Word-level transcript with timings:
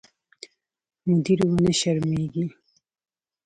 مدیر 1.07 1.39
ونه 1.49 1.71
شرمېږي. 1.79 2.45